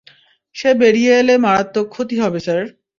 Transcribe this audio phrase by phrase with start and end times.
[0.55, 2.59] সে বেরিয়ে এলে মারাত্মক ক্ষতি হবে স্যার।